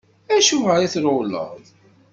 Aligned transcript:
Acuɣeṛ 0.35 0.79
i 0.81 0.87
trewleḍ? 0.93 1.51